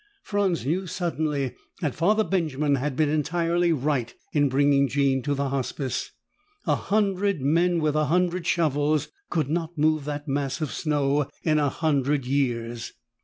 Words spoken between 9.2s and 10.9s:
could not move that mass of